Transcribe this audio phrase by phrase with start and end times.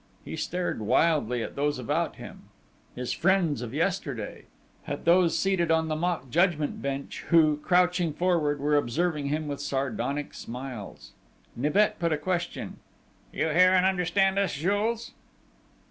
[0.25, 2.49] He stared wildly at those about him,
[2.95, 4.45] his friends of yesterday,
[4.87, 9.61] at those seated on the mock judgment bench who, crouching forward, were observing him with
[9.61, 11.11] sardonic smiles.
[11.55, 12.77] Nibet put a question.
[13.31, 15.11] "You hear and understand us, Jules?"